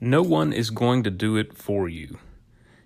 No 0.00 0.20
one 0.20 0.52
is 0.52 0.68
going 0.68 1.04
to 1.04 1.10
do 1.10 1.38
it 1.38 1.56
for 1.56 1.88
you. 1.88 2.18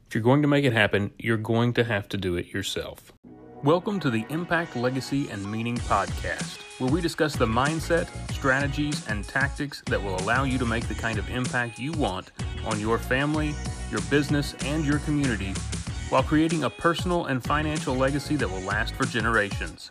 If 0.07 0.15
you're 0.15 0.23
going 0.23 0.43
to 0.43 0.49
make 0.49 0.65
it 0.65 0.73
happen, 0.73 1.11
you're 1.19 1.37
going 1.37 1.73
to 1.73 1.83
have 1.83 2.09
to 2.11 2.17
do 2.17 2.37
it 2.37 2.55
yourself. 2.55 3.13
Welcome 3.65 3.99
to 4.01 4.11
the 4.11 4.25
Impact, 4.29 4.77
Legacy, 4.77 5.29
and 5.29 5.45
Meaning 5.51 5.77
podcast, 5.79 6.61
where 6.79 6.89
we 6.89 7.01
discuss 7.01 7.35
the 7.35 7.47
mindset, 7.47 8.07
strategies, 8.33 9.09
and 9.09 9.25
tactics 9.25 9.83
that 9.87 10.01
will 10.01 10.19
allow 10.21 10.45
you 10.45 10.57
to 10.59 10.65
make 10.65 10.87
the 10.87 10.95
kind 10.95 11.19
of 11.19 11.29
impact 11.31 11.81
you 11.81 11.91
want 11.91 12.31
on 12.65 12.79
your 12.79 12.97
family, 12.97 13.57
your 13.91 14.03
business, 14.03 14.55
and 14.65 14.85
your 14.85 15.01
community 15.01 15.53
while 16.11 16.23
creating 16.23 16.63
a 16.63 16.71
personal 16.71 17.27
and 17.27 17.43
financial 17.43 17.97
legacy 17.97 18.37
that 18.37 18.49
will 18.49 18.61
last 18.61 18.95
for 18.95 19.05
generations. 19.05 19.91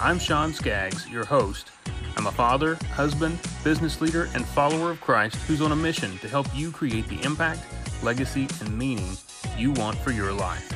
I'm 0.00 0.20
Sean 0.20 0.52
Skaggs, 0.52 1.08
your 1.08 1.24
host 1.24 1.72
I'm 2.16 2.26
a 2.26 2.32
father, 2.32 2.76
husband, 2.92 3.38
business 3.62 4.00
leader, 4.00 4.28
and 4.34 4.46
follower 4.46 4.90
of 4.90 5.00
Christ 5.00 5.36
who's 5.46 5.60
on 5.60 5.72
a 5.72 5.76
mission 5.76 6.16
to 6.18 6.28
help 6.28 6.46
you 6.54 6.70
create 6.70 7.06
the 7.08 7.22
impact, 7.22 7.60
legacy, 8.02 8.48
and 8.60 8.76
meaning 8.76 9.16
you 9.56 9.72
want 9.72 9.98
for 9.98 10.10
your 10.10 10.32
life. 10.32 10.72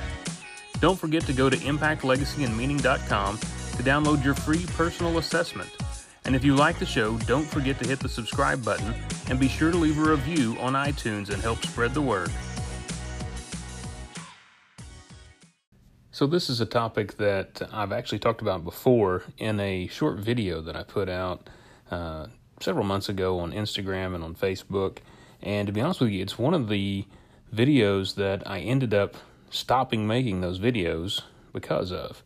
Don't 0.80 0.98
forget 0.98 1.23
to 1.27 1.33
go 1.33 1.50
to 1.50 1.56
impactlegacyandmeaning.com 1.56 3.38
to 3.38 3.83
download 3.83 4.24
your 4.24 4.34
free 4.34 4.66
personal 4.77 5.19
assessment. 5.19 5.70
And 6.24 6.37
if 6.37 6.45
you 6.45 6.55
like 6.55 6.78
the 6.78 6.87
show, 6.87 7.16
don't 7.19 7.47
forget 7.47 7.78
to 7.80 7.88
hit 7.88 7.98
the 7.98 8.09
subscribe 8.09 8.64
button 8.64 8.95
and 9.28 9.41
be 9.41 9.48
sure 9.48 9.70
to 9.70 9.77
leave 9.77 9.98
a 9.98 10.11
review 10.11 10.56
on 10.61 10.75
iTunes 10.75 11.30
and 11.30 11.42
help 11.42 11.64
spread 11.64 11.95
the 11.95 12.02
word. 12.02 12.30
So, 16.20 16.27
this 16.27 16.51
is 16.51 16.60
a 16.60 16.66
topic 16.66 17.16
that 17.16 17.62
I've 17.73 17.92
actually 17.92 18.19
talked 18.19 18.42
about 18.42 18.62
before 18.62 19.23
in 19.38 19.59
a 19.59 19.87
short 19.87 20.19
video 20.19 20.61
that 20.61 20.77
I 20.77 20.83
put 20.83 21.09
out 21.09 21.48
uh, 21.91 22.27
several 22.61 22.84
months 22.84 23.09
ago 23.09 23.38
on 23.38 23.52
Instagram 23.52 24.15
and 24.15 24.23
on 24.23 24.34
Facebook. 24.34 24.98
And 25.41 25.66
to 25.66 25.73
be 25.73 25.80
honest 25.80 26.02
with 26.02 26.11
you, 26.11 26.20
it's 26.20 26.38
one 26.38 26.52
of 26.52 26.69
the 26.69 27.06
videos 27.55 28.16
that 28.16 28.47
I 28.47 28.59
ended 28.59 28.92
up 28.92 29.16
stopping 29.48 30.06
making 30.06 30.42
those 30.42 30.59
videos 30.59 31.22
because 31.55 31.91
of. 31.91 32.22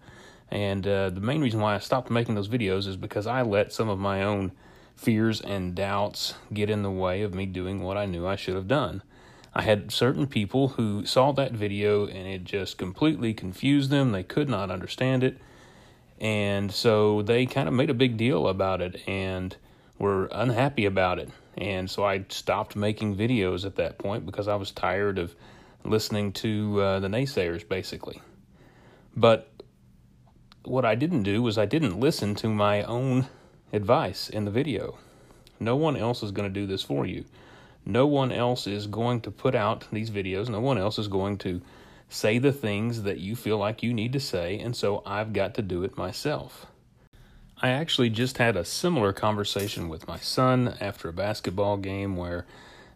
And 0.51 0.85
uh, 0.89 1.11
the 1.11 1.21
main 1.21 1.41
reason 1.41 1.61
why 1.61 1.77
I 1.77 1.79
stopped 1.79 2.11
making 2.11 2.35
those 2.35 2.49
videos 2.49 2.89
is 2.89 2.97
because 2.97 3.29
I 3.29 3.43
let 3.43 3.73
some 3.73 3.89
of 3.89 4.01
my 4.01 4.25
own 4.25 4.51
fears 4.97 5.41
and 5.41 5.73
doubts 5.73 6.35
get 6.53 6.69
in 6.69 6.83
the 6.83 6.91
way 6.91 7.23
of 7.23 7.33
me 7.33 7.47
doing 7.47 7.81
what 7.81 7.97
I 7.97 8.07
knew 8.07 8.27
I 8.27 8.35
should 8.35 8.57
have 8.57 8.67
done. 8.67 9.05
I 9.55 9.63
had 9.63 9.93
certain 9.93 10.27
people 10.27 10.69
who 10.69 11.07
saw 11.07 11.31
that 11.33 11.53
video 11.53 12.07
and 12.07 12.27
it 12.27 12.43
just 12.43 12.77
completely 12.77 13.33
confused 13.33 13.91
them. 13.91 14.11
They 14.11 14.25
could 14.25 14.49
not 14.49 14.71
understand 14.71 15.23
it. 15.23 15.39
And 16.21 16.73
so 16.73 17.23
they 17.23 17.47
kind 17.47 17.69
of 17.69 17.75
made 17.75 17.91
a 17.91 17.95
big 17.95 18.17
deal 18.17 18.49
about 18.49 18.81
it 18.81 19.01
and 19.07 19.57
were 19.97 20.29
unhappy 20.33 20.87
about 20.87 21.21
it. 21.21 21.31
And 21.57 21.89
so 21.89 22.05
I 22.05 22.25
stopped 22.31 22.75
making 22.75 23.17
videos 23.17 23.65
at 23.65 23.77
that 23.77 23.97
point 23.99 24.27
because 24.27 24.49
I 24.49 24.57
was 24.57 24.73
tired 24.73 25.19
of 25.19 25.37
listening 25.85 26.33
to 26.33 26.81
uh, 26.81 27.01
the 27.01 27.09
naysayers, 27.09 27.69
basically. 27.69 28.21
But 29.15 29.51
what 30.65 30.85
I 30.85 30.97
didn't 30.97 31.23
do 31.23 31.43
was 31.43 31.59
I 31.59 31.67
didn't 31.67 32.01
listen 32.01 32.35
to 32.37 32.49
my 32.49 32.83
own 32.83 33.29
advice 33.73 34.29
in 34.29 34.47
the 34.47 34.51
video. 34.51 34.99
No 35.61 35.77
one 35.77 35.97
else 35.97 36.25
is 36.25 36.33
going 36.33 36.53
to 36.53 36.61
do 36.61 36.67
this 36.67 36.83
for 36.83 37.07
you 37.07 37.25
no 37.85 38.07
one 38.07 38.33
else 38.33 38.67
is 38.67 38.87
going 38.87 39.21
to 39.23 39.31
put 39.31 39.55
out 39.55 39.87
these 39.93 40.11
videos. 40.11 40.49
No 40.49 40.61
one 40.61 40.79
else 40.79 40.99
is 40.99 41.09
going 41.09 41.39
to 41.39 41.61
say 42.09 42.39
the 42.39 42.53
things 42.53 43.03
that 43.03 43.19
you 43.19 43.37
feel 43.37 43.59
like 43.59 43.83
you 43.83 43.93
need 43.93 44.13
to 44.13 44.21
say, 44.21 44.59
and 44.59 44.77
so 44.77 45.03
I've 45.05 45.33
got 45.33 45.55
to 45.55 45.63
do 45.63 45.83
it 45.83 45.97
myself. 45.97 46.67
I 47.61 47.71
actually 47.71 48.11
just 48.11 48.39
had 48.39 48.57
a 48.57 48.65
similar 48.65 49.13
conversation 49.13 49.89
with 49.89 50.07
my 50.07 50.19
son 50.19 50.77
after 50.81 51.09
a 51.09 51.13
basketball 51.13 51.77
game 51.77 52.17
where 52.17 52.47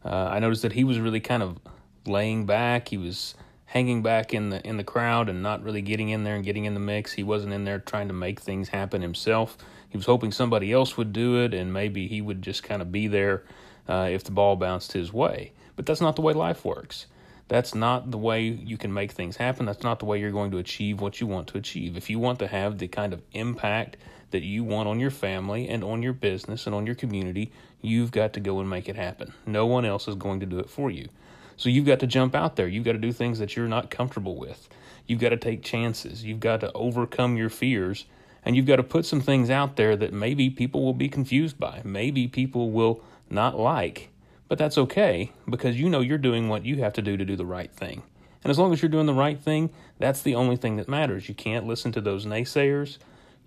uh, 0.05 0.29
I 0.31 0.39
noticed 0.41 0.63
that 0.63 0.73
he 0.73 0.85
was 0.85 1.01
really 1.01 1.21
kind 1.21 1.43
of 1.43 1.59
laying 2.07 2.45
back. 2.47 2.89
He 2.89 2.99
was 2.99 3.35
hanging 3.69 4.03
back 4.03 4.33
in 4.33 4.49
the 4.49 4.67
in 4.67 4.79
the 4.79 4.85
crowd 4.85 5.29
and 5.29 5.43
not 5.43 5.63
really 5.63 5.83
getting 5.83 6.09
in 6.09 6.25
there 6.25 6.35
and 6.35 6.45
getting 6.45 6.65
in 6.65 6.75
the 6.75 6.81
mix. 6.81 7.13
He 7.13 7.23
wasn't 7.23 7.53
in 7.53 7.65
there 7.65 7.79
trying 7.79 8.09
to 8.09 8.15
make 8.15 8.41
things 8.41 8.71
happen 8.71 9.03
himself. 9.03 9.57
He 9.89 9.97
was 9.97 10.07
hoping 10.07 10.33
somebody 10.33 10.73
else 10.73 10.97
would 10.97 11.13
do 11.13 11.43
it 11.43 11.55
and 11.55 11.73
maybe 11.73 12.09
he 12.09 12.21
would 12.21 12.43
just 12.43 12.63
kind 12.63 12.83
of 12.83 12.91
be 12.91 13.07
there 13.07 13.45
uh, 13.89 14.09
if 14.11 14.25
the 14.25 14.31
ball 14.31 14.57
bounced 14.57 14.93
his 14.93 15.13
way. 15.13 15.53
But 15.77 15.87
that's 15.87 16.01
not 16.01 16.17
the 16.17 16.23
way 16.23 16.33
life 16.33 16.65
works. 16.65 17.07
That's 17.49 17.75
not 17.75 18.11
the 18.11 18.19
way 18.19 18.43
you 18.43 18.77
can 18.77 18.93
make 18.93 19.13
things 19.13 19.37
happen. 19.37 19.65
That's 19.65 19.83
not 19.83 19.99
the 19.99 20.05
way 20.05 20.21
you're 20.21 20.31
going 20.31 20.51
to 20.51 20.59
achieve 20.59 21.01
what 21.01 21.21
you 21.21 21.27
want 21.27 21.49
to 21.49 21.59
achieve. 21.59 21.97
If 21.97 22.11
you 22.11 22.19
want 22.19 22.39
to 22.41 22.47
have 22.47 22.79
the 22.79 22.89
kind 22.89 23.15
of 23.15 23.23
impact 23.33 23.97
that 24.31 24.43
you 24.43 24.65
want 24.65 24.89
on 24.89 25.01
your 25.01 25.11
family 25.11 25.69
and 25.69 25.83
on 25.83 26.03
your 26.03 26.13
business 26.13 26.67
and 26.67 26.75
on 26.75 26.85
your 26.85 26.95
community, 26.95 27.51
you've 27.81 28.11
got 28.11 28.35
to 28.35 28.41
go 28.41 28.61
and 28.61 28.69
make 28.69 28.89
it 28.89 28.97
happen. 28.97 29.33
No 29.47 29.67
one 29.67 29.87
else 29.87 30.09
is 30.09 30.15
going 30.15 30.41
to 30.41 30.47
do 30.47 30.59
it 30.59 30.69
for 30.69 30.91
you. 30.91 31.09
So 31.59 31.69
you've 31.69 31.87
got 31.87 31.99
to 32.01 32.07
jump 32.07 32.35
out 32.37 32.55
there. 32.57 32.69
You've 32.69 32.85
got 32.85 32.93
to 32.93 32.99
do 32.99 33.13
things 33.13 33.41
that 33.41 33.57
you're 33.57 33.69
not 33.69 33.91
comfortable 33.91 34.37
with. 34.37 34.69
You've 35.07 35.19
got 35.19 35.31
to 35.31 35.37
take 35.37 35.63
chances. 35.63 36.25
You've 36.25 36.39
got 36.39 36.61
to 36.61 36.73
overcome 36.73 37.37
your 37.37 37.51
fears. 37.51 38.07
And 38.45 38.55
you've 38.55 38.65
got 38.65 38.77
to 38.77 38.85
put 38.85 39.05
some 39.05 39.21
things 39.21 39.51
out 39.51 39.75
there 39.75 39.97
that 39.97 40.13
maybe 40.13 40.51
people 40.51 40.85
will 40.85 40.95
be 40.95 41.09
confused 41.09 41.59
by. 41.59 41.83
Maybe 41.85 42.29
people 42.29 42.71
will 42.71 43.03
not 43.29 43.59
like. 43.59 44.11
But 44.47 44.57
that's 44.57 44.79
okay 44.79 45.33
because 45.51 45.79
you 45.79 45.91
know 45.91 46.01
you're 46.01 46.17
doing 46.17 46.49
what 46.49 46.65
you 46.65 46.77
have 46.77 46.93
to 46.95 47.03
do 47.03 47.17
to 47.17 47.25
do 47.25 47.35
the 47.35 47.45
right 47.45 47.73
thing. 47.73 48.05
And 48.45 48.51
as 48.53 48.59
long 48.59 48.73
as 48.73 48.81
you're 48.81 48.89
doing 48.89 49.07
the 49.07 49.13
right 49.13 49.39
thing, 49.39 49.71
that's 49.99 50.23
the 50.23 50.37
only 50.37 50.57
thing 50.57 50.77
that 50.77 50.89
matters. 50.89 51.29
You 51.29 51.35
can't 51.35 51.67
listen 51.67 51.91
to 51.93 52.01
those 52.01 52.25
naysayers. 52.25 52.99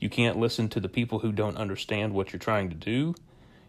You 0.02 0.10
can't 0.10 0.38
listen 0.38 0.68
to 0.70 0.82
the 0.82 0.90
people 0.90 1.20
who 1.20 1.32
don't 1.32 1.58
understand 1.58 2.14
what 2.14 2.34
you're 2.34 2.40
trying 2.40 2.70
to 2.70 2.76
do. 2.76 3.16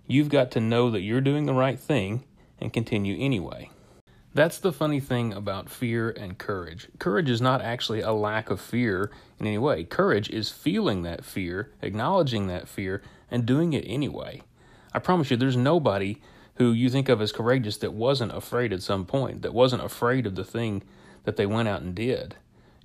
You've 0.08 0.28
got 0.30 0.50
to 0.50 0.60
know 0.60 0.90
that 0.90 1.02
you're 1.02 1.20
doing 1.20 1.46
the 1.46 1.54
right 1.54 1.78
thing 1.78 2.24
and 2.60 2.72
continue 2.72 3.16
anyway. 3.18 3.70
That's 4.34 4.58
the 4.58 4.72
funny 4.72 4.98
thing 4.98 5.34
about 5.34 5.68
fear 5.68 6.08
and 6.08 6.38
courage. 6.38 6.88
Courage 6.98 7.28
is 7.28 7.42
not 7.42 7.60
actually 7.60 8.00
a 8.00 8.12
lack 8.12 8.48
of 8.48 8.62
fear 8.62 9.10
in 9.38 9.46
any 9.46 9.58
way. 9.58 9.84
Courage 9.84 10.30
is 10.30 10.48
feeling 10.48 11.02
that 11.02 11.22
fear, 11.22 11.70
acknowledging 11.82 12.46
that 12.46 12.66
fear, 12.66 13.02
and 13.30 13.44
doing 13.44 13.74
it 13.74 13.84
anyway. 13.86 14.40
I 14.94 15.00
promise 15.00 15.30
you, 15.30 15.36
there's 15.36 15.56
nobody 15.56 16.22
who 16.54 16.72
you 16.72 16.88
think 16.88 17.10
of 17.10 17.20
as 17.20 17.30
courageous 17.30 17.76
that 17.78 17.92
wasn't 17.92 18.34
afraid 18.34 18.72
at 18.72 18.82
some 18.82 19.04
point, 19.04 19.42
that 19.42 19.52
wasn't 19.52 19.84
afraid 19.84 20.26
of 20.26 20.34
the 20.34 20.44
thing 20.44 20.82
that 21.24 21.36
they 21.36 21.46
went 21.46 21.68
out 21.68 21.82
and 21.82 21.94
did. 21.94 22.36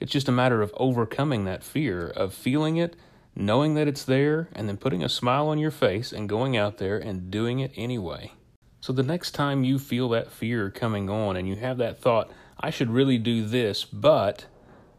It's 0.02 0.12
just 0.12 0.28
a 0.28 0.34
matter 0.34 0.62
of 0.62 0.74
overcoming 0.76 1.46
that 1.46 1.64
fear, 1.64 2.08
of 2.10 2.34
feeling 2.34 2.76
it, 2.76 2.98
knowing 3.36 3.74
that 3.76 3.88
it's 3.88 4.04
there, 4.04 4.50
and 4.54 4.68
then 4.68 4.76
putting 4.78 5.04
a 5.04 5.10
smile 5.10 5.48
on 5.48 5.60
your 5.60 5.72
face 5.72 6.12
and 6.12 6.28
going 6.28 6.58
out 6.58 6.78
there 6.78 6.98
and 6.98 7.32
doing 7.32 7.60
it 7.60 7.72
anyway. 7.76 8.34
So 8.82 8.94
the 8.94 9.04
next 9.04 9.32
time 9.32 9.64
you 9.64 9.80
feel 9.80 10.10
that 10.10 10.32
fear 10.32 10.70
coming 10.70 11.10
on 11.10 11.36
and 11.36 11.48
you 11.48 11.56
have 11.56 11.78
that 11.78 12.00
thought, 12.00 12.32
I 12.60 12.70
should 12.70 12.90
really 12.90 13.18
do 13.18 13.46
this, 13.46 13.86
but 13.86 14.46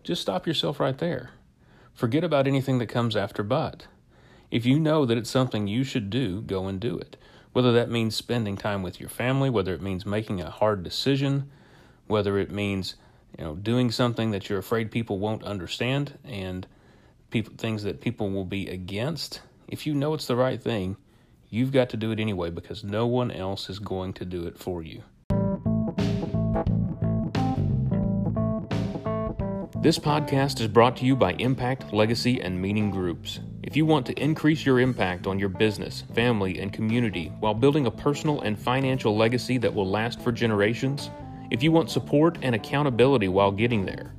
just 0.03 0.23
stop 0.23 0.47
yourself 0.47 0.81
right 0.81 0.99
there. 0.99 1.31
Forget 1.95 2.25
about 2.25 2.47
anything 2.47 2.79
that 2.79 2.87
comes 2.87 3.17
after 3.17 3.43
but. 3.43 3.87
If 4.51 4.65
you 4.65 4.79
know 4.79 5.05
that 5.05 5.19
it's 5.19 5.31
something 5.31 5.67
you 5.67 5.85
should 5.85 6.11
do, 6.11 6.41
go 6.43 6.67
and 6.67 6.81
do 6.81 6.97
it. 6.97 7.17
Whether 7.53 7.73
that 7.73 7.91
means 7.91 8.15
spending 8.15 8.57
time 8.57 8.83
with 8.83 9.01
your 9.01 9.09
family, 9.09 9.51
whether 9.51 9.75
it 9.75 9.83
means 9.83 10.07
making 10.07 10.41
a 10.41 10.51
hard 10.51 10.83
decision, 10.83 11.51
whether 12.07 12.39
it 12.39 12.51
means 12.51 12.95
you 13.37 13.45
know 13.45 13.55
doing 13.55 13.91
something 13.91 14.31
that 14.31 14.49
you're 14.49 14.59
afraid 14.59 14.91
people 14.91 15.19
won't 15.19 15.43
understand 15.45 16.19
and 16.25 16.67
people 17.31 17.53
things 17.57 17.83
that 17.83 18.01
people 18.01 18.31
will 18.31 18.45
be 18.45 18.69
against. 18.69 19.41
If 19.67 19.87
you 19.87 19.95
know 19.95 20.15
it's 20.15 20.27
the 20.27 20.37
right 20.37 20.63
thing, 20.63 20.97
you've 21.51 21.73
got 21.73 21.89
to 21.91 21.97
do 21.97 22.11
it 22.11 22.21
anyway 22.21 22.51
because 22.51 22.85
no 22.85 23.07
one 23.07 23.31
else 23.31 23.71
is 23.71 23.79
going 23.79 24.13
to 24.15 24.25
do 24.25 24.47
it 24.47 24.59
for 24.59 24.83
you. 24.83 25.03
This 29.81 29.99
podcast 29.99 30.61
is 30.61 30.67
brought 30.67 30.97
to 30.97 31.07
you 31.07 31.15
by 31.15 31.35
Impact, 31.35 31.93
Legacy, 31.93 32.41
and 32.41 32.61
Meaning 32.61 32.91
Groups. 32.91 33.41
If 33.63 33.77
you 33.77 33.87
want 33.87 34.07
to 34.07 34.23
increase 34.23 34.67
your 34.67 34.81
impact 34.81 35.27
on 35.27 35.39
your 35.39 35.49
business, 35.49 36.03
family, 36.15 36.59
and 36.59 36.73
community 36.73 37.33
while 37.39 37.55
building 37.55 37.87
a 37.87 37.91
personal 37.91 38.41
and 38.41 38.59
financial 38.59 39.17
legacy 39.17 39.57
that 39.59 39.73
will 39.73 39.89
last 39.89 40.21
for 40.21 40.33
generations, 40.33 41.11
if 41.51 41.63
you 41.63 41.71
want 41.71 41.91
support 41.91 42.39
and 42.43 42.55
accountability 42.55 43.29
while 43.29 43.53
getting 43.53 43.87
there, 43.87 44.13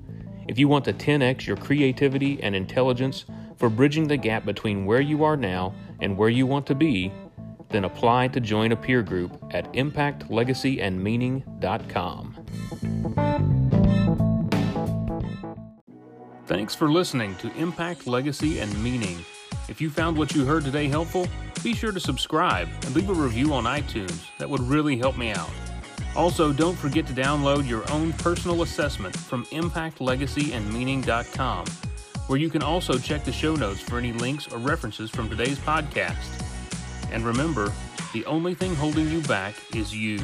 if 0.47 0.57
you 0.57 0.67
want 0.67 0.85
to 0.85 0.93
10x 0.93 1.45
your 1.45 1.57
creativity 1.57 2.41
and 2.41 2.55
intelligence 2.55 3.25
for 3.57 3.69
bridging 3.69 4.07
the 4.07 4.17
gap 4.17 4.45
between 4.45 4.85
where 4.85 5.01
you 5.01 5.23
are 5.23 5.37
now 5.37 5.75
and 6.01 6.17
where 6.17 6.29
you 6.29 6.45
want 6.45 6.65
to 6.67 6.75
be, 6.75 7.11
then 7.69 7.85
apply 7.85 8.27
to 8.29 8.39
join 8.39 8.71
a 8.71 8.75
peer 8.75 9.03
group 9.03 9.37
at 9.51 9.71
impactlegacyandmeaning.com. 9.73 12.35
Thanks 16.45 16.73
for 16.73 16.89
listening 16.89 17.35
to 17.35 17.53
Impact, 17.55 18.07
Legacy, 18.07 18.59
and 18.59 18.83
Meaning. 18.83 19.23
If 19.67 19.79
you 19.79 19.91
found 19.91 20.17
what 20.17 20.33
you 20.33 20.45
heard 20.45 20.63
today 20.63 20.87
helpful, 20.87 21.27
be 21.63 21.75
sure 21.75 21.91
to 21.91 21.99
subscribe 21.99 22.67
and 22.85 22.95
leave 22.95 23.09
a 23.09 23.13
review 23.13 23.53
on 23.53 23.65
iTunes. 23.65 24.25
That 24.39 24.49
would 24.49 24.61
really 24.61 24.97
help 24.97 25.15
me 25.15 25.29
out. 25.29 25.51
Also, 26.15 26.51
don't 26.51 26.75
forget 26.75 27.05
to 27.05 27.13
download 27.13 27.69
your 27.69 27.87
own 27.91 28.13
personal 28.13 28.63
assessment 28.63 29.15
from 29.15 29.45
impactlegacyandmeaning.com, 29.45 31.65
where 32.29 32.37
you 32.37 32.47
can 32.47 32.61
also 32.61 32.99
check 32.99 33.23
the 33.23 33.31
show 33.31 33.55
notes 33.55 33.81
for 33.81 33.97
any 33.97 34.13
links 34.13 34.47
or 34.47 34.59
references 34.59 35.09
from 35.09 35.27
today's 35.27 35.57
podcast. 35.57 36.29
And 37.11 37.25
remember, 37.25 37.73
the 38.13 38.23
only 38.27 38.53
thing 38.53 38.75
holding 38.75 39.09
you 39.09 39.21
back 39.21 39.55
is 39.75 39.95
you. 39.95 40.19